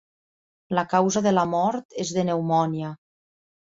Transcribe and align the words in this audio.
La 0.77 0.85
causa 0.95 1.23
de 1.27 1.35
la 1.41 1.45
mort 1.53 2.01
és 2.07 2.17
de 2.19 2.27
pneumònia. 2.27 2.95